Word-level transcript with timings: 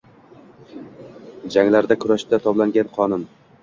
Janglarda, 1.59 2.01
kurashda 2.07 2.43
toblangan 2.49 2.95
qonim. 3.01 3.33